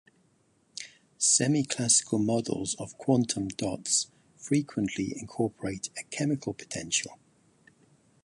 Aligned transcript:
Semiclassical 1.19 2.19
models 2.19 2.73
of 2.79 2.97
quantum 2.97 3.49
dots 3.49 4.07
frequently 4.35 5.13
incorporate 5.15 5.91
a 5.95 6.01
chemical 6.05 6.55
potential. 6.55 7.19